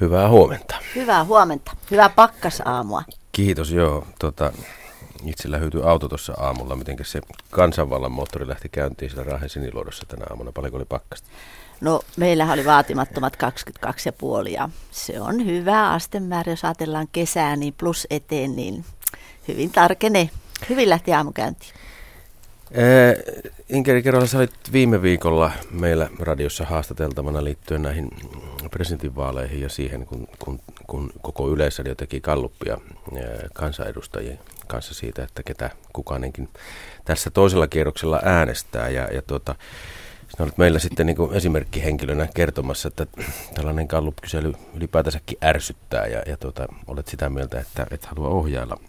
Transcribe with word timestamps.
Hyvää 0.00 0.28
huomenta. 0.28 0.76
Hyvää 0.94 1.24
huomenta. 1.24 1.72
Hyvää 1.90 2.08
pakkasaamua. 2.08 3.02
Kiitos, 3.32 3.70
joo. 3.70 4.06
Tota, 4.18 4.52
itsellä 5.24 5.58
hyytyi 5.58 5.82
auto 5.82 6.08
tuossa 6.08 6.34
aamulla. 6.36 6.76
Miten 6.76 6.96
se 7.02 7.20
kansanvallan 7.50 8.12
moottori 8.12 8.48
lähti 8.48 8.68
käyntiin 8.68 9.10
siellä 9.10 9.30
Raahen 9.30 9.48
siniluodossa 9.48 10.06
tänä 10.08 10.24
aamuna? 10.30 10.52
Paljonko 10.52 10.76
oli 10.76 10.84
pakkasta? 10.84 11.28
No 11.80 12.00
meillähän 12.16 12.58
oli 12.58 12.64
vaatimattomat 12.66 13.36
22,5 14.46 14.48
ja 14.50 14.68
se 14.90 15.20
on 15.20 15.46
hyvä 15.46 15.90
astemäärä, 15.90 16.52
jos 16.52 16.64
ajatellaan 16.64 17.08
kesää, 17.12 17.56
niin 17.56 17.74
plus 17.78 18.06
eteen, 18.10 18.56
niin 18.56 18.84
hyvin 19.48 19.70
tarkenee. 19.70 20.30
Hyvin 20.68 20.90
lähti 20.90 21.12
aamukäyntiin. 21.12 21.72
Äh, 22.72 23.14
Inkeri 23.68 24.02
Kerola, 24.02 24.26
sä 24.26 24.38
olit 24.38 24.72
viime 24.72 25.02
viikolla 25.02 25.50
meillä 25.70 26.08
radiossa 26.18 26.64
haastateltavana 26.64 27.44
liittyen 27.44 27.82
näihin 27.82 28.10
presidentinvaaleihin 28.70 29.60
ja 29.60 29.68
siihen, 29.68 30.06
kun, 30.06 30.28
kun, 30.38 30.60
kun 30.86 31.10
koko 31.22 31.50
Yleisradio 31.50 31.94
teki 31.94 32.20
kalluppia 32.20 32.74
äh, 32.74 33.22
kansanedustajien 33.54 34.38
kanssa 34.66 34.94
siitä, 34.94 35.24
että 35.24 35.42
ketä 35.42 35.70
kukainenkin 35.92 36.48
tässä 37.04 37.30
toisella 37.30 37.66
kierroksella 37.66 38.20
äänestää. 38.24 38.88
Ja, 38.88 39.08
ja 39.12 39.22
tuota, 39.22 39.54
sinä 40.28 40.44
olet 40.44 40.58
meillä 40.58 40.78
sitten 40.78 41.06
niin 41.06 41.32
esimerkkihenkilönä 41.32 42.28
kertomassa, 42.34 42.88
että 42.88 43.06
tällainen 43.54 43.88
kallup-kysely 43.88 44.52
ylipäätänsäkin 44.74 45.38
ärsyttää 45.44 46.06
ja, 46.06 46.22
ja 46.26 46.36
tuota, 46.36 46.66
olet 46.86 47.08
sitä 47.08 47.30
mieltä, 47.30 47.60
että 47.60 47.86
et 47.90 48.06
halua 48.06 48.28
ohjailla 48.28 48.80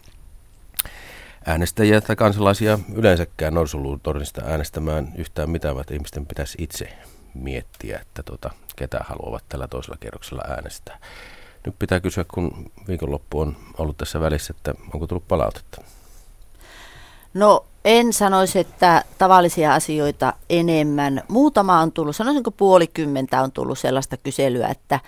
äänestäjiä 1.48 2.00
tai 2.00 2.16
kansalaisia 2.16 2.78
yleensäkään 2.94 3.54
norsulutornista 3.54 4.42
äänestämään 4.44 5.12
yhtään 5.16 5.50
mitään, 5.50 5.74
vaan 5.74 5.84
ihmisten 5.92 6.26
pitäisi 6.26 6.58
itse 6.60 6.88
miettiä, 7.34 7.98
että 7.98 8.22
tuota, 8.22 8.50
ketä 8.76 9.00
haluavat 9.04 9.44
tällä 9.48 9.68
toisella 9.68 9.96
kierroksella 10.00 10.42
äänestää. 10.48 10.98
Nyt 11.66 11.74
pitää 11.78 12.00
kysyä, 12.00 12.24
kun 12.34 12.70
viikonloppu 12.88 13.40
on 13.40 13.56
ollut 13.78 13.96
tässä 13.96 14.20
välissä, 14.20 14.54
että 14.56 14.74
onko 14.94 15.06
tullut 15.06 15.28
palautetta? 15.28 15.82
No 17.34 17.64
en 17.84 18.12
sanoisi, 18.12 18.58
että 18.58 19.04
tavallisia 19.18 19.74
asioita 19.74 20.32
enemmän. 20.50 21.22
Muutama 21.28 21.80
on 21.80 21.92
tullut, 21.92 22.16
sanoisinko 22.16 22.50
puolikymmentä 22.50 23.42
on 23.42 23.52
tullut 23.52 23.78
sellaista 23.78 24.16
kyselyä, 24.16 24.68
että, 24.68 25.00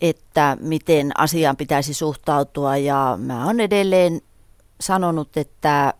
että 0.00 0.56
miten 0.60 1.20
asiaan 1.20 1.56
pitäisi 1.56 1.94
suhtautua. 1.94 2.76
Ja 2.76 3.18
mä 3.20 3.46
oon 3.46 3.60
edelleen 3.60 4.20
sanonut, 4.80 5.36
että 5.36 5.94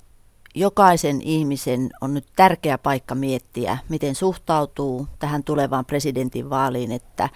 jokaisen 0.56 1.22
ihmisen 1.22 1.90
on 2.00 2.14
nyt 2.14 2.26
tärkeä 2.36 2.78
paikka 2.78 3.14
miettiä, 3.14 3.78
miten 3.88 4.14
suhtautuu 4.14 5.06
tähän 5.18 5.44
tulevaan 5.44 5.84
presidentin 5.84 6.50
vaaliin, 6.50 6.92
että 6.92 7.28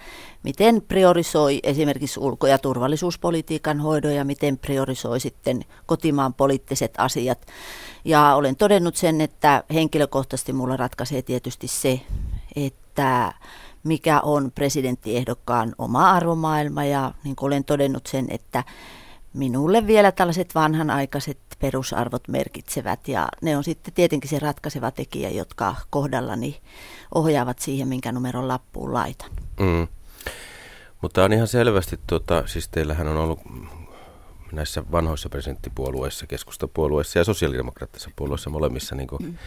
miten 0.43 0.81
priorisoi 0.87 1.59
esimerkiksi 1.63 2.19
ulko- 2.19 2.47
ja 2.47 2.57
turvallisuuspolitiikan 2.57 3.79
hoidon 3.79 4.15
ja 4.15 4.25
miten 4.25 4.57
priorisoi 4.57 5.19
sitten 5.19 5.65
kotimaan 5.85 6.33
poliittiset 6.33 6.93
asiat. 6.97 7.47
Ja 8.05 8.35
olen 8.35 8.55
todennut 8.55 8.95
sen, 8.95 9.21
että 9.21 9.63
henkilökohtaisesti 9.73 10.53
mulla 10.53 10.77
ratkaisee 10.77 11.21
tietysti 11.21 11.67
se, 11.67 12.01
että 12.55 13.33
mikä 13.83 14.21
on 14.21 14.51
presidenttiehdokkaan 14.55 15.75
oma 15.77 16.11
arvomaailma 16.11 16.83
ja 16.83 17.13
niin 17.23 17.35
kuin 17.35 17.47
olen 17.47 17.63
todennut 17.63 18.07
sen, 18.07 18.27
että 18.29 18.63
minulle 19.33 19.87
vielä 19.87 20.11
tällaiset 20.11 20.55
vanhanaikaiset 20.55 21.37
perusarvot 21.59 22.27
merkitsevät 22.27 23.07
ja 23.07 23.27
ne 23.41 23.57
on 23.57 23.63
sitten 23.63 23.93
tietenkin 23.93 24.29
se 24.29 24.39
ratkaiseva 24.39 24.91
tekijä, 24.91 25.29
jotka 25.29 25.75
kohdallani 25.89 26.61
ohjaavat 27.15 27.59
siihen, 27.59 27.87
minkä 27.87 28.11
numeron 28.11 28.47
lappuun 28.47 28.93
laitan. 28.93 29.29
Mm. 29.59 29.87
Mutta 31.01 31.23
on 31.23 31.33
ihan 31.33 31.47
selvästi, 31.47 31.99
tuota, 32.07 32.43
siis 32.47 32.69
teillähän 32.69 33.07
on 33.07 33.17
ollut 33.17 33.39
näissä 34.51 34.83
vanhoissa 34.91 35.29
presidenttipuolueissa, 35.29 36.27
keskustapuolueissa 36.27 37.19
ja 37.19 37.23
sosiaalidemokraattisissa 37.23 38.11
puolueissa 38.15 38.49
molemmissa 38.49 38.95
niin 38.95 39.07
kuin, 39.07 39.23
mm. 39.23 39.37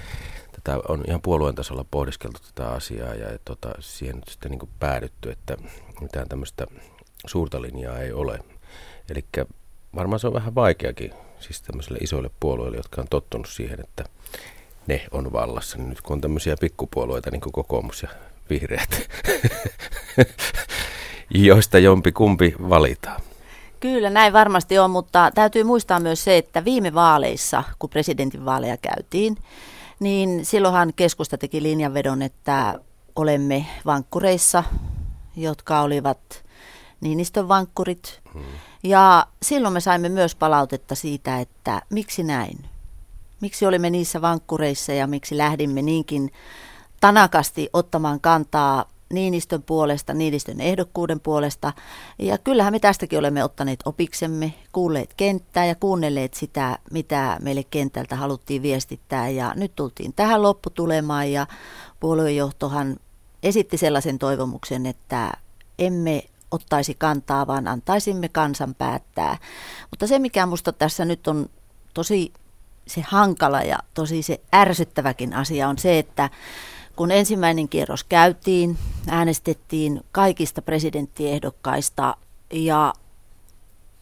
tätä 0.53 0.81
on 0.89 1.05
ihan 1.09 1.23
puolueen 1.23 1.55
tasolla 1.55 1.85
pohdiskeltu 1.91 2.39
tätä 2.55 2.71
asiaa 2.71 3.15
ja 3.15 3.39
tota, 3.45 3.69
siihen 3.81 4.23
sitten 4.29 4.51
niin 4.51 4.69
päädytty, 4.81 5.31
että 5.31 5.57
mitään 6.01 6.29
tämmöistä 6.29 6.67
suurta 7.27 7.63
linjaa 7.63 7.99
ei 7.99 8.13
ole. 8.13 8.39
Eli 9.11 9.25
varmaan 9.95 10.21
se 10.21 10.27
on 10.27 10.35
vähän 10.35 10.55
vaikeakin 10.55 11.11
siis 11.41 11.63
tämmöisille 11.63 11.99
isoille 12.01 12.31
puolueille, 12.41 12.77
jotka 12.77 13.01
on 13.01 13.07
tottunut 13.11 13.49
siihen, 13.49 13.81
että 13.81 14.05
ne 14.87 15.07
on 15.11 15.33
vallassa. 15.33 15.79
Niin 15.79 15.89
nyt 15.89 16.01
kun 16.01 16.15
on 16.15 16.21
tämmöisiä 16.21 16.57
pikkupuolueita, 16.61 17.31
niin 17.31 17.41
kuin 17.41 17.53
kokoomus 17.53 18.03
ja 18.03 18.09
vihreät, 18.51 19.09
joista 21.31 21.79
jompi 21.79 22.13
kumpi 22.13 22.55
valitaan. 22.69 23.21
Kyllä, 23.81 24.11
näin 24.11 24.33
varmasti 24.33 24.79
on, 24.79 24.91
mutta 24.91 25.31
täytyy 25.35 25.65
muistaa 25.65 26.01
myös 26.01 26.25
se, 26.25 26.37
että 26.37 26.65
viime 26.65 26.95
vaaleissa, 26.95 27.65
kun 27.79 27.91
presidentinvaaleja 27.91 28.77
käytiin, 28.77 29.37
niin 30.01 30.45
silloinhan 30.45 30.93
keskusta 30.97 31.39
teki 31.39 31.63
linjanvedon, 31.63 32.23
että 32.23 32.79
olemme 33.17 33.67
vankkureissa, 33.87 34.65
jotka 35.37 35.81
olivat 35.81 36.45
Niinistön 37.01 37.49
vankkurit. 37.49 38.21
Hmm. 38.35 38.43
Ja 38.85 39.27
silloin 39.43 39.75
me 39.75 39.81
saimme 39.81 40.09
myös 40.09 40.35
palautetta 40.35 40.95
siitä, 40.95 41.41
että 41.41 41.83
miksi 41.91 42.23
näin? 42.23 42.59
Miksi 43.41 43.67
olimme 43.67 43.91
niissä 43.91 44.21
vankkureissa 44.21 44.93
ja 44.93 45.07
miksi 45.07 45.37
lähdimme 45.37 45.83
niinkin 45.83 46.33
tanakasti 47.01 47.69
ottamaan 47.73 48.21
kantaa 48.21 48.85
Niinistön 49.13 49.63
puolesta, 49.63 50.15
Niinistön 50.15 50.61
ehdokkuuden 50.61 51.21
puolesta. 51.21 51.73
Ja 52.19 52.39
kyllähän 52.39 52.73
me 52.73 52.79
tästäkin 52.79 53.19
olemme 53.19 53.45
ottaneet 53.45 53.81
opiksemme, 53.85 54.55
kuulleet 54.73 55.15
kenttää 55.17 55.67
ja 55.67 55.75
kuunnelleet 55.75 56.35
sitä, 56.35 56.79
mitä 56.91 57.39
meille 57.43 57.65
kentältä 57.65 58.17
haluttiin 58.17 58.63
viestittää. 58.63 59.29
Ja 59.29 59.53
nyt 59.57 59.73
tultiin 59.77 60.13
tähän 60.13 60.43
lopputulemaan 60.43 61.33
ja 61.33 61.47
puoluejohtohan 62.01 62.97
esitti 63.43 63.79
sellaisen 63.79 64.19
toivomuksen, 64.19 64.87
että 64.87 65.33
emme 65.79 66.25
ottaisi 66.55 66.95
kantaa, 66.95 67.47
vaan 67.47 67.69
antaisimme 67.69 68.29
kansan 68.29 68.75
päättää. 68.75 69.39
Mutta 69.91 70.07
se, 70.07 70.19
mikä 70.19 70.47
minusta 70.47 70.73
tässä 70.73 71.05
nyt 71.05 71.29
on 71.29 71.51
tosi 71.95 72.33
se 72.87 73.01
hankala 73.01 73.63
ja 73.63 73.79
tosi 73.95 74.23
se 74.23 74.41
ärsyttäväkin 74.55 75.35
asia 75.35 75.69
on 75.69 75.79
se, 75.79 75.99
että 75.99 76.31
kun 76.97 77.11
ensimmäinen 77.11 77.69
kierros 77.69 78.05
käytiin, 78.05 78.79
äänestettiin 79.09 80.01
kaikista 80.13 80.63
presidenttiehdokkaista 80.63 82.17
ja 82.53 82.93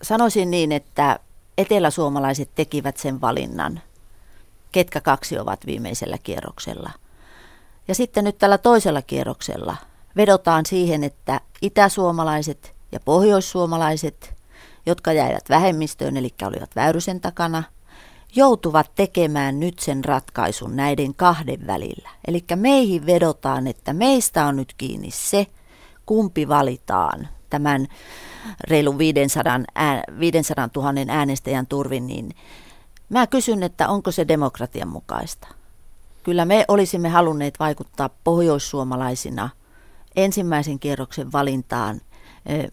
sanoisin 0.02 0.50
niin, 0.50 0.72
että 0.72 1.18
eteläsuomalaiset 1.58 2.50
tekivät 2.54 2.96
sen 2.96 3.20
valinnan, 3.20 3.80
ketkä 4.72 5.00
kaksi 5.00 5.38
ovat 5.38 5.66
viimeisellä 5.66 6.18
kierroksella. 6.18 6.90
Ja 7.88 7.94
sitten 7.94 8.24
nyt 8.24 8.38
tällä 8.38 8.58
toisella 8.58 9.02
kierroksella 9.02 9.76
vedotaan 10.16 10.66
siihen, 10.66 11.04
että 11.04 11.40
itäsuomalaiset 11.62 12.74
ja 12.92 13.00
pohjoissuomalaiset, 13.00 14.34
jotka 14.86 15.12
jäivät 15.12 15.48
vähemmistöön, 15.48 16.16
eli 16.16 16.34
olivat 16.42 16.76
Väyrysen 16.76 17.20
takana, 17.20 17.62
joutuvat 18.34 18.90
tekemään 18.94 19.60
nyt 19.60 19.78
sen 19.78 20.04
ratkaisun 20.04 20.76
näiden 20.76 21.14
kahden 21.14 21.66
välillä. 21.66 22.08
Eli 22.26 22.44
meihin 22.56 23.06
vedotaan, 23.06 23.66
että 23.66 23.92
meistä 23.92 24.46
on 24.46 24.56
nyt 24.56 24.74
kiinni 24.76 25.10
se, 25.10 25.46
kumpi 26.06 26.48
valitaan 26.48 27.28
tämän 27.50 27.86
reilun 28.68 28.98
500, 28.98 29.60
500 30.18 30.68
000 30.76 30.92
äänestäjän 31.08 31.66
turvin, 31.66 32.06
niin 32.06 32.30
mä 33.08 33.26
kysyn, 33.26 33.62
että 33.62 33.88
onko 33.88 34.10
se 34.10 34.28
demokratian 34.28 34.88
mukaista. 34.88 35.48
Kyllä 36.22 36.44
me 36.44 36.64
olisimme 36.68 37.08
halunneet 37.08 37.58
vaikuttaa 37.58 38.10
pohjoissuomalaisina– 38.24 39.48
ensimmäisen 40.16 40.78
kierroksen 40.78 41.32
valintaan 41.32 42.00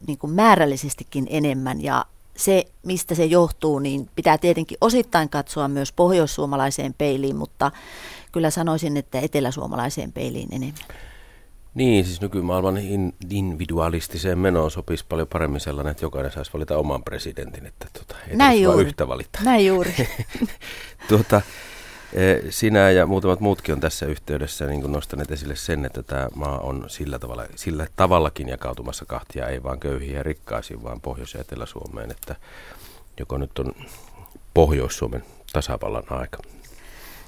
niin 0.08 0.18
kuin 0.18 0.34
määrällisestikin 0.34 1.28
enemmän 1.30 1.84
ja 1.84 2.06
se, 2.36 2.66
mistä 2.86 3.16
se 3.16 3.26
johtuu, 3.26 3.80
niin 3.80 4.09
pitää 4.16 4.38
tietenkin 4.38 4.78
osittain 4.82 5.30
katsoa 5.30 5.68
myös 5.68 5.91
pohjoissuomalaiseen 5.91 6.94
peiliin, 6.97 7.36
mutta 7.36 7.72
kyllä 8.32 8.50
sanoisin, 8.50 8.97
että 8.97 9.20
eteläsuomalaiseen 9.20 10.12
peiliin 10.12 10.50
enemmän. 10.52 10.86
Niin, 11.74 12.06
siis 12.06 12.22
nykymaailman 12.22 12.78
individualistiseen 13.32 14.40
menoon 14.40 14.72
sopisi 14.72 15.06
paljon 15.09 15.28
paremmin 15.28 15.62
sellainen, 15.62 15.92
että 15.92 16.06
jokainen 16.06 16.32
saisi 16.32 16.53
valita 16.53 16.78
oman 16.78 17.03
presidentin, 17.03 17.66
että 17.66 17.88
tuota, 17.94 18.16
ei 18.28 18.35
Näin 18.35 18.62
juuri. 18.62 18.85
yhtä 18.85 19.08
valita. 19.08 19.40
Näin 19.44 19.66
juuri. 19.66 19.94
tuota, 21.09 21.42
sinä 22.50 22.91
ja 22.91 23.06
muutamat 23.06 23.40
muutkin 23.40 23.73
on 23.73 23.79
tässä 23.82 24.06
yhteydessä 24.06 24.66
niin 24.66 24.82
kuin 24.82 24.91
nostaneet 24.91 25.32
esille 25.32 25.56
sen, 25.56 25.85
että 25.85 26.03
tämä 26.03 26.28
maa 26.35 26.59
on 26.59 26.85
sillä, 26.88 27.20
tavalla, 27.20 27.46
sillä 27.56 27.88
tavallakin 27.96 28.50
jakautumassa 28.50 29.06
kahtia, 29.06 29.47
ei 29.47 29.64
vain 29.64 29.79
köyhiä 29.79 30.17
ja 30.17 30.23
rikkaisiin, 30.23 30.84
vaan 30.84 31.02
Pohjois- 31.02 31.34
ja 31.34 31.41
Etelä-Suomeen, 31.41 32.11
että 32.11 32.35
joko 33.20 33.38
nyt 33.38 33.59
on 33.59 33.73
Pohjois-Suomen 34.53 35.23
tasavallan 35.53 36.03
aika. 36.09 36.38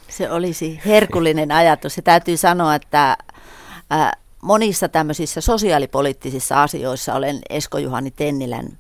Se 0.08 0.32
olisi 0.32 0.82
herkullinen 0.86 1.52
ajatus. 1.52 1.96
Se 1.96 2.02
täytyy 2.02 2.38
sanoa, 2.38 2.76
että 2.76 3.18
monissa 4.42 4.90
tämmöisissä 4.90 5.42
sosiaalipoliittisissa 5.42 6.64
asioissa 6.64 7.14
olen 7.14 7.40
Esko 7.50 7.78
Juhani 7.78 8.12
Tennilän 8.12 8.78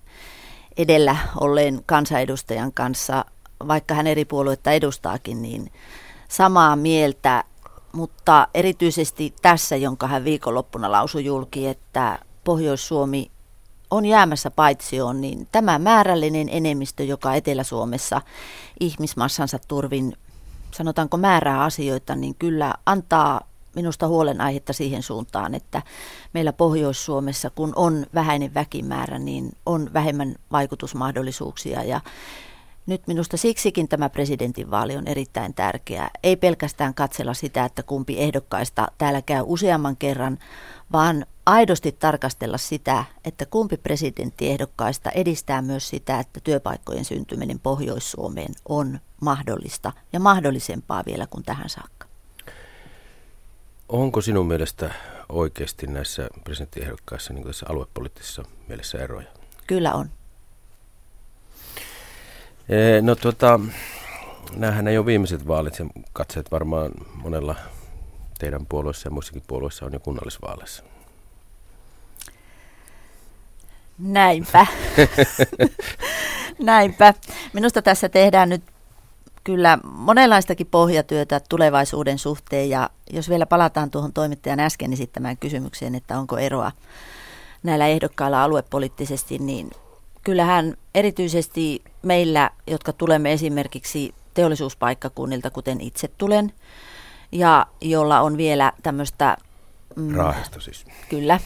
edellä 0.77 1.17
olleen 1.39 1.81
kansanedustajan 1.85 2.73
kanssa, 2.73 3.25
vaikka 3.67 3.93
hän 3.93 4.07
eri 4.07 4.25
puolueita 4.25 4.71
edustaakin, 4.71 5.41
niin 5.41 5.71
samaa 6.27 6.75
mieltä, 6.75 7.43
mutta 7.91 8.47
erityisesti 8.53 9.33
tässä, 9.41 9.75
jonka 9.75 10.07
hän 10.07 10.23
viikonloppuna 10.23 10.91
lausui 10.91 11.25
julki, 11.25 11.67
että 11.67 12.19
Pohjois-Suomi 12.43 13.31
on 13.91 14.05
jäämässä 14.05 14.51
paitsioon, 14.51 15.21
niin 15.21 15.47
tämä 15.51 15.79
määrällinen 15.79 16.49
enemmistö, 16.51 17.03
joka 17.03 17.35
Etelä-Suomessa 17.35 18.21
ihmismassansa 18.79 19.59
turvin, 19.67 20.17
sanotaanko 20.71 21.17
määrää 21.17 21.63
asioita, 21.63 22.15
niin 22.15 22.35
kyllä 22.35 22.73
antaa 22.85 23.41
minusta 23.75 24.07
huolenaihetta 24.07 24.73
siihen 24.73 25.03
suuntaan, 25.03 25.55
että 25.55 25.81
meillä 26.33 26.53
Pohjois-Suomessa, 26.53 27.49
kun 27.49 27.73
on 27.75 28.05
vähäinen 28.13 28.53
väkimäärä, 28.53 29.19
niin 29.19 29.51
on 29.65 29.93
vähemmän 29.93 30.35
vaikutusmahdollisuuksia. 30.51 31.83
Ja 31.83 32.01
nyt 32.85 33.07
minusta 33.07 33.37
siksikin 33.37 33.87
tämä 33.87 34.09
presidentinvaali 34.09 34.97
on 34.97 35.07
erittäin 35.07 35.53
tärkeä. 35.53 36.09
Ei 36.23 36.35
pelkästään 36.35 36.93
katsella 36.93 37.33
sitä, 37.33 37.65
että 37.65 37.83
kumpi 37.83 38.19
ehdokkaista 38.19 38.87
täällä 38.97 39.21
käy 39.21 39.43
useamman 39.45 39.97
kerran, 39.97 40.37
vaan 40.91 41.25
aidosti 41.45 41.91
tarkastella 41.91 42.57
sitä, 42.57 43.05
että 43.25 43.45
kumpi 43.45 43.77
presidenttiehdokkaista 43.77 45.09
edistää 45.09 45.61
myös 45.61 45.89
sitä, 45.89 46.19
että 46.19 46.39
työpaikkojen 46.43 47.05
syntyminen 47.05 47.59
Pohjois-Suomeen 47.59 48.53
on 48.69 48.99
mahdollista 49.21 49.91
ja 50.13 50.19
mahdollisempaa 50.19 51.03
vielä 51.05 51.27
kuin 51.27 51.43
tähän 51.43 51.69
saakka. 51.69 52.07
Onko 53.89 54.21
sinun 54.21 54.47
mielestä 54.47 54.93
oikeasti 55.29 55.87
näissä 55.87 56.29
presidenttiehdokkaissa 56.43 57.33
niin 57.33 57.47
tässä 57.47 57.65
aluepoliittisessa 57.69 58.43
mielessä 58.67 58.97
eroja? 58.97 59.27
Kyllä 59.67 59.93
on. 59.93 60.09
No 63.01 63.15
tuota, 63.15 63.59
näähän 64.55 64.87
ei 64.87 64.97
ole 64.97 65.05
viimeiset 65.05 65.47
vaalit 65.47 65.79
ja 65.79 65.85
katseet 66.13 66.51
varmaan 66.51 66.91
monella 67.15 67.55
teidän 68.39 68.65
puolueessa 68.65 69.07
ja 69.07 69.11
muissakin 69.11 69.43
puolueissa 69.47 69.85
on 69.85 69.93
jo 69.93 69.99
kunnallisvaaleissa. 69.99 70.83
Näinpä. 73.99 74.65
Näinpä. 76.59 77.13
Minusta 77.53 77.81
tässä 77.81 78.09
tehdään 78.09 78.49
nyt 78.49 78.63
kyllä 79.43 79.79
monenlaistakin 79.83 80.67
pohjatyötä 80.67 81.41
tulevaisuuden 81.49 82.19
suhteen 82.19 82.69
ja 82.69 82.89
jos 83.09 83.29
vielä 83.29 83.45
palataan 83.45 83.91
tuohon 83.91 84.13
toimittajan 84.13 84.59
äsken 84.59 84.93
esittämään 84.93 85.37
kysymykseen, 85.37 85.95
että 85.95 86.19
onko 86.19 86.37
eroa 86.37 86.71
näillä 87.63 87.87
ehdokkailla 87.87 88.43
aluepoliittisesti, 88.43 89.39
niin 89.39 89.71
kyllähän 90.23 90.77
erityisesti 90.95 91.81
meillä, 92.01 92.49
jotka 92.67 92.93
tulemme 92.93 93.33
esimerkiksi 93.33 94.13
teollisuuspaikkakunnilta, 94.33 95.49
kuten 95.49 95.81
itse 95.81 96.07
tulen, 96.17 96.53
ja 97.31 97.67
jolla 97.81 98.21
on 98.21 98.37
vielä 98.37 98.73
tämmöistä... 98.83 99.37
Mm, 99.95 100.15
Raahesta 100.15 100.59
siis. 100.59 100.85
Kyllä. 101.09 101.39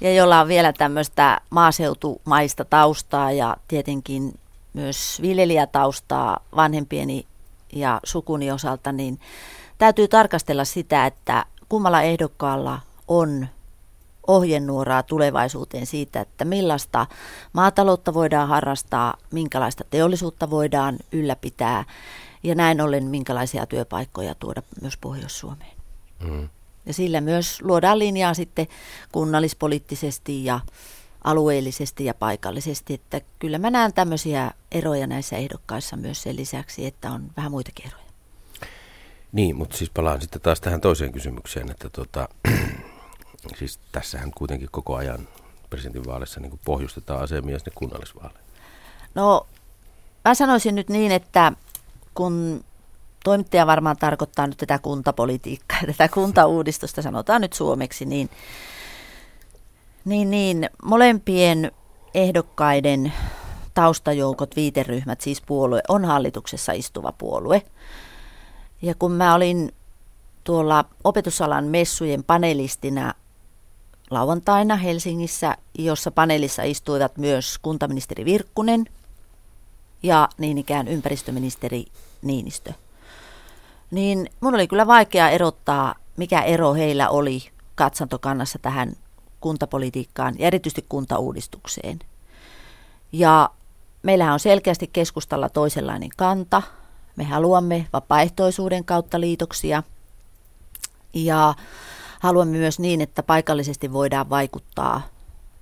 Ja 0.00 0.14
jolla 0.14 0.40
on 0.40 0.48
vielä 0.48 0.72
tämmöistä 0.72 1.40
maaseutumaista 1.50 2.64
taustaa 2.64 3.32
ja 3.32 3.56
tietenkin 3.68 4.38
myös 4.72 5.22
viljelijätaustaa 5.22 6.40
vanhempieni 6.56 7.26
ja 7.72 8.00
sukuni 8.04 8.52
osalta, 8.52 8.92
niin 8.92 9.20
täytyy 9.78 10.08
tarkastella 10.08 10.64
sitä, 10.64 11.06
että 11.06 11.44
kummalla 11.68 12.02
ehdokkaalla 12.02 12.80
on 13.08 13.48
ohjenuoraa 14.26 15.02
tulevaisuuteen 15.02 15.86
siitä, 15.86 16.20
että 16.20 16.44
millaista 16.44 17.06
maataloutta 17.52 18.14
voidaan 18.14 18.48
harrastaa, 18.48 19.14
minkälaista 19.30 19.84
teollisuutta 19.90 20.50
voidaan 20.50 20.96
ylläpitää 21.12 21.84
ja 22.42 22.54
näin 22.54 22.80
ollen 22.80 23.04
minkälaisia 23.04 23.66
työpaikkoja 23.66 24.34
tuoda 24.34 24.62
myös 24.82 24.96
Pohjois-Suomeen. 24.96 25.76
Mm. 26.24 26.48
Ja 26.86 26.92
sillä 26.92 27.20
myös 27.20 27.62
luodaan 27.62 27.98
linjaa 27.98 28.34
sitten 28.34 28.66
kunnallispoliittisesti 29.12 30.44
ja 30.44 30.60
alueellisesti 31.24 32.04
ja 32.04 32.14
paikallisesti, 32.14 32.94
että 32.94 33.20
kyllä 33.38 33.58
mä 33.58 33.70
näen 33.70 33.92
tämmöisiä 33.92 34.50
eroja 34.72 35.06
näissä 35.06 35.36
ehdokkaissa 35.36 35.96
myös 35.96 36.22
sen 36.22 36.36
lisäksi, 36.36 36.86
että 36.86 37.10
on 37.10 37.30
vähän 37.36 37.50
muitakin 37.50 37.86
eroja. 37.86 38.06
Niin, 39.32 39.56
mutta 39.56 39.76
siis 39.76 39.90
palaan 39.90 40.20
sitten 40.20 40.40
taas 40.40 40.60
tähän 40.60 40.80
toiseen 40.80 41.12
kysymykseen, 41.12 41.70
että 41.70 41.90
tota, 41.90 42.28
siis 43.58 43.78
tässähän 43.92 44.30
kuitenkin 44.30 44.68
koko 44.70 44.96
ajan 44.96 45.28
presidentinvaaleissa 45.70 46.40
niin 46.40 46.60
pohjustetaan 46.64 47.22
asemia 47.22 47.58
sinne 47.58 47.72
kunnallisvaaleihin. 47.74 48.46
No, 49.14 49.46
mä 50.24 50.34
sanoisin 50.34 50.74
nyt 50.74 50.88
niin, 50.88 51.12
että 51.12 51.52
kun 52.14 52.64
toimittaja 53.24 53.66
varmaan 53.66 53.96
tarkoittaa 53.96 54.46
nyt 54.46 54.56
tätä 54.56 54.78
kuntapolitiikkaa, 54.78 55.80
tätä 55.86 56.08
kuntauudistusta 56.08 57.02
sanotaan 57.02 57.40
nyt 57.40 57.52
suomeksi, 57.52 58.04
niin, 58.04 58.30
niin, 60.04 60.30
niin 60.30 60.70
molempien 60.82 61.72
ehdokkaiden 62.14 63.12
taustajoukot, 63.74 64.56
viiteryhmät, 64.56 65.20
siis 65.20 65.42
puolue, 65.46 65.82
on 65.88 66.04
hallituksessa 66.04 66.72
istuva 66.72 67.12
puolue. 67.12 67.62
Ja 68.82 68.94
kun 68.94 69.12
mä 69.12 69.34
olin 69.34 69.72
tuolla 70.44 70.84
opetusalan 71.04 71.64
messujen 71.64 72.24
panelistina 72.24 73.14
lauantaina 74.10 74.76
Helsingissä, 74.76 75.56
jossa 75.78 76.10
paneelissa 76.10 76.62
istuivat 76.62 77.18
myös 77.18 77.58
kuntaministeri 77.62 78.24
Virkkunen 78.24 78.84
ja 80.02 80.28
niin 80.38 80.58
ikään 80.58 80.88
ympäristöministeri 80.88 81.84
Niinistö. 82.22 82.72
Niin 83.90 84.30
mun 84.40 84.54
oli 84.54 84.68
kyllä 84.68 84.86
vaikea 84.86 85.30
erottaa, 85.30 85.94
mikä 86.16 86.42
ero 86.42 86.74
heillä 86.74 87.08
oli 87.08 87.50
katsantokannassa 87.74 88.58
tähän 88.58 88.96
kuntapolitiikkaan 89.40 90.34
ja 90.38 90.46
erityisesti 90.46 90.86
kuntauudistukseen. 90.88 91.98
Ja 93.12 93.50
meillähän 94.02 94.32
on 94.32 94.40
selkeästi 94.40 94.90
keskustalla 94.92 95.48
toisenlainen 95.48 96.10
kanta. 96.16 96.62
Me 97.16 97.24
haluamme 97.24 97.86
vapaaehtoisuuden 97.92 98.84
kautta 98.84 99.20
liitoksia 99.20 99.82
ja 101.14 101.54
haluamme 102.20 102.58
myös 102.58 102.78
niin, 102.78 103.00
että 103.00 103.22
paikallisesti 103.22 103.92
voidaan 103.92 104.30
vaikuttaa 104.30 105.02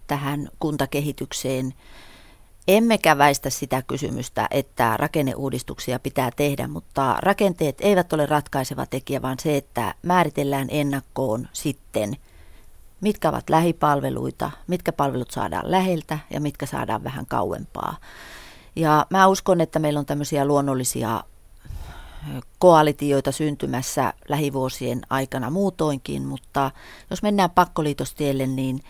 tähän 0.06 0.48
kuntakehitykseen. 0.58 1.74
Emmekä 2.68 3.18
väistä 3.18 3.50
sitä 3.50 3.82
kysymystä, 3.82 4.48
että 4.50 4.96
rakenneuudistuksia 4.96 5.98
pitää 5.98 6.30
tehdä, 6.36 6.68
mutta 6.68 7.16
rakenteet 7.20 7.78
eivät 7.80 8.12
ole 8.12 8.26
ratkaiseva 8.26 8.86
tekijä, 8.86 9.22
vaan 9.22 9.36
se, 9.42 9.56
että 9.56 9.94
määritellään 10.02 10.68
ennakkoon 10.70 11.48
sitten, 11.52 12.16
mitkä 13.00 13.28
ovat 13.28 13.50
lähipalveluita, 13.50 14.50
mitkä 14.66 14.92
palvelut 14.92 15.30
saadaan 15.30 15.70
läheltä 15.70 16.18
ja 16.30 16.40
mitkä 16.40 16.66
saadaan 16.66 17.04
vähän 17.04 17.26
kauempaa. 17.26 17.96
Ja 18.76 19.06
mä 19.10 19.26
uskon, 19.26 19.60
että 19.60 19.78
meillä 19.78 20.00
on 20.00 20.06
tämmöisiä 20.06 20.44
luonnollisia 20.44 21.24
koalitioita 22.58 23.32
syntymässä 23.32 24.12
lähivuosien 24.28 25.00
aikana 25.10 25.50
muutoinkin, 25.50 26.22
mutta 26.22 26.70
jos 27.10 27.22
mennään 27.22 27.50
pakkoliitostielle, 27.50 28.46
niin 28.46 28.80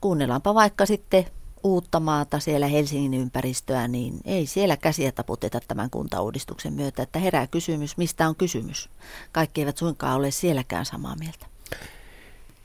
kuunnellaanpa 0.00 0.54
vaikka 0.54 0.86
sitten 0.86 1.26
uutta 1.64 2.00
maata 2.00 2.40
siellä 2.40 2.66
Helsingin 2.66 3.14
ympäristöä, 3.14 3.88
niin 3.88 4.20
ei 4.24 4.46
siellä 4.46 4.76
käsiä 4.76 5.12
taputeta 5.12 5.60
tämän 5.68 5.90
kuntauudistuksen 5.90 6.72
myötä, 6.72 7.02
että 7.02 7.18
herää 7.18 7.46
kysymys, 7.46 7.96
mistä 7.96 8.28
on 8.28 8.36
kysymys. 8.36 8.90
Kaikki 9.32 9.60
eivät 9.60 9.76
suinkaan 9.76 10.16
ole 10.16 10.30
sielläkään 10.30 10.86
samaa 10.86 11.16
mieltä. 11.16 11.46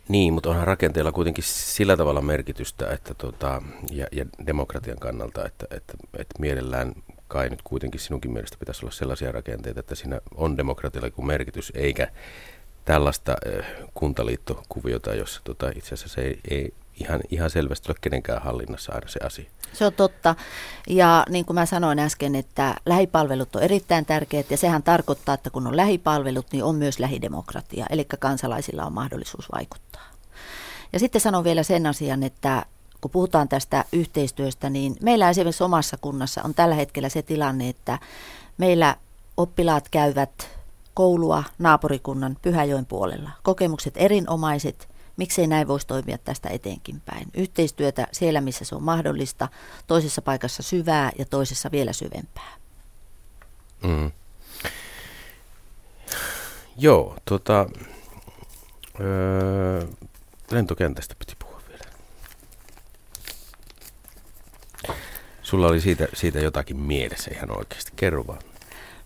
Niin, 0.07 0.33
mutta 0.33 0.49
onhan 0.49 0.67
rakenteella 0.67 1.11
kuitenkin 1.11 1.43
sillä 1.47 1.97
tavalla 1.97 2.21
merkitystä 2.21 2.91
että 2.91 3.13
tota, 3.13 3.61
ja, 3.91 4.07
ja 4.11 4.25
demokratian 4.45 4.97
kannalta, 4.99 5.45
että, 5.45 5.65
että, 5.71 5.93
että 6.13 6.39
mielellään 6.39 6.93
kai 7.29 7.49
nyt 7.49 7.61
kuitenkin 7.61 7.99
sinunkin 7.99 8.31
mielestä 8.31 8.57
pitäisi 8.59 8.85
olla 8.85 8.93
sellaisia 8.93 9.31
rakenteita, 9.31 9.79
että 9.79 9.95
siinä 9.95 10.19
on 10.35 10.57
demokratialla 10.57 11.07
joku 11.07 11.21
merkitys, 11.21 11.71
eikä 11.75 12.07
tällaista 12.85 13.35
kuntaliittokuviota, 13.93 15.15
jossa 15.15 15.41
tota, 15.43 15.71
itse 15.75 15.93
asiassa 15.93 16.15
se 16.15 16.21
ei, 16.21 16.39
ei 16.49 16.73
ihan, 16.99 17.21
ihan 17.29 17.49
selvästi 17.49 17.91
ole 17.91 17.97
kenenkään 18.01 18.41
hallinnassa 18.41 18.91
aina 18.93 19.07
se 19.07 19.19
asia. 19.25 19.49
Se 19.73 19.85
on 19.85 19.93
totta. 19.93 20.35
Ja 20.87 21.25
niin 21.29 21.45
kuin 21.45 21.55
mä 21.55 21.65
sanoin 21.65 21.99
äsken, 21.99 22.35
että 22.35 22.75
lähipalvelut 22.85 23.55
on 23.55 23.63
erittäin 23.63 24.05
tärkeät 24.05 24.51
ja 24.51 24.57
sehän 24.57 24.83
tarkoittaa, 24.83 25.35
että 25.35 25.49
kun 25.49 25.67
on 25.67 25.77
lähipalvelut, 25.77 26.47
niin 26.51 26.63
on 26.63 26.75
myös 26.75 26.99
lähidemokratia, 26.99 27.85
eli 27.89 28.05
kansalaisilla 28.19 28.85
on 28.85 28.93
mahdollisuus 28.93 29.51
vaikuttaa. 29.51 30.09
Ja 30.93 30.99
sitten 30.99 31.21
sanon 31.21 31.43
vielä 31.43 31.63
sen 31.63 31.85
asian, 31.85 32.23
että 32.23 32.65
kun 33.01 33.11
puhutaan 33.11 33.49
tästä 33.49 33.85
yhteistyöstä, 33.93 34.69
niin 34.69 34.95
meillä 35.01 35.29
esimerkiksi 35.29 35.63
omassa 35.63 35.97
kunnassa 36.01 36.41
on 36.43 36.53
tällä 36.53 36.75
hetkellä 36.75 37.09
se 37.09 37.21
tilanne, 37.21 37.69
että 37.69 37.99
meillä 38.57 38.95
oppilaat 39.37 39.89
käyvät 39.89 40.49
koulua 40.93 41.43
naapurikunnan 41.59 42.37
Pyhäjoen 42.41 42.85
puolella. 42.85 43.29
Kokemukset 43.43 43.93
erinomaiset, 43.97 44.89
Miksei 45.19 45.47
näin 45.47 45.67
voisi 45.67 45.87
toimia 45.87 46.17
tästä 46.17 46.49
eteenkin 46.49 47.01
päin? 47.05 47.27
Yhteistyötä 47.33 48.07
siellä, 48.11 48.41
missä 48.41 48.65
se 48.65 48.75
on 48.75 48.83
mahdollista, 48.83 49.47
toisessa 49.87 50.21
paikassa 50.21 50.63
syvää 50.63 51.11
ja 51.17 51.25
toisessa 51.25 51.71
vielä 51.71 51.93
syvempää. 51.93 52.53
Mm. 53.83 54.11
Joo, 56.77 57.15
tota, 57.25 57.69
öö, 58.99 59.87
lentokentästä 60.51 61.15
piti 61.19 61.35
puhua 61.39 61.61
vielä. 61.69 61.85
Sulla 65.49 65.67
oli 65.67 65.81
siitä, 65.81 66.07
siitä 66.13 66.39
jotakin 66.39 66.77
mielessä 66.77 67.31
ihan 67.33 67.57
oikeasti. 67.57 67.91
Kerro 67.95 68.27
vaan. 68.27 68.39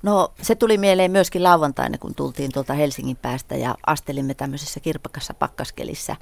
No 0.03 0.33
se 0.41 0.55
tuli 0.55 0.77
mieleen 0.77 1.11
myöskin 1.11 1.43
lauantaina, 1.43 1.97
kun 1.97 2.15
tultiin 2.15 2.51
tuolta 2.51 2.73
Helsingin 2.73 3.17
päästä 3.17 3.55
ja 3.55 3.75
astelimme 3.87 4.33
tämmöisessä 4.33 4.79
kirpakassa 4.79 5.33
pakkaskelissä 5.33 6.15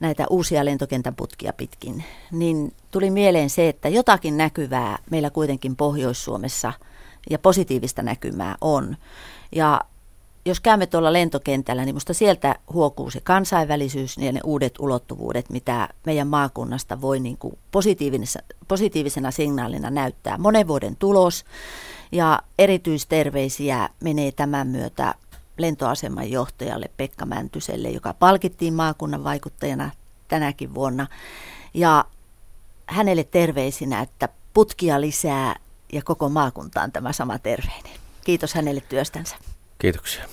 näitä 0.00 0.24
uusia 0.30 0.64
lentokentän 0.64 1.14
putkia 1.14 1.52
pitkin. 1.52 2.04
Niin 2.32 2.72
tuli 2.90 3.10
mieleen 3.10 3.50
se, 3.50 3.68
että 3.68 3.88
jotakin 3.88 4.36
näkyvää 4.36 4.98
meillä 5.10 5.30
kuitenkin 5.30 5.76
Pohjois-Suomessa 5.76 6.72
ja 7.30 7.38
positiivista 7.38 8.02
näkymää 8.02 8.56
on. 8.60 8.96
Ja 9.52 9.80
jos 10.46 10.60
käymme 10.60 10.86
tuolla 10.86 11.12
lentokentällä, 11.12 11.84
niin 11.84 11.94
minusta 11.94 12.14
sieltä 12.14 12.54
huokuu 12.72 13.10
se 13.10 13.20
kansainvälisyys 13.20 14.18
ja 14.18 14.32
ne 14.32 14.40
uudet 14.44 14.74
ulottuvuudet, 14.78 15.50
mitä 15.50 15.88
meidän 16.06 16.28
maakunnasta 16.28 17.00
voi 17.00 17.20
niin 17.20 17.36
kuin 17.38 17.58
positiivisena, 17.70 18.46
positiivisena 18.68 19.30
signaalina 19.30 19.90
näyttää. 19.90 20.38
Monen 20.38 20.68
vuoden 20.68 20.96
tulos 20.96 21.44
ja 22.12 22.42
erityisterveisiä 22.58 23.88
menee 24.00 24.32
tämän 24.32 24.66
myötä 24.66 25.14
lentoaseman 25.58 26.30
johtajalle 26.30 26.90
Pekka 26.96 27.26
Mäntyselle, 27.26 27.90
joka 27.90 28.14
palkittiin 28.14 28.74
maakunnan 28.74 29.24
vaikuttajana 29.24 29.90
tänäkin 30.28 30.74
vuonna. 30.74 31.06
Ja 31.74 32.04
hänelle 32.86 33.24
terveisinä, 33.24 34.00
että 34.00 34.28
putkia 34.54 35.00
lisää 35.00 35.56
ja 35.92 36.02
koko 36.02 36.28
maakuntaan 36.28 36.92
tämä 36.92 37.12
sama 37.12 37.38
terveinen. 37.38 37.92
Kiitos 38.24 38.54
hänelle 38.54 38.80
työstänsä. 38.80 39.36
Kiitoksia. 39.86 40.24